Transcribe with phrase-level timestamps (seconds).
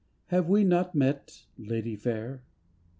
[0.29, 2.41] Have we not met, Lady fair?